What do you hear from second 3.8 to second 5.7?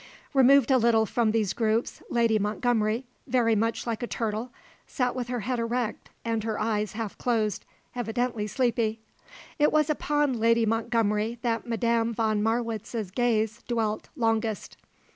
like a turtle, sat with her head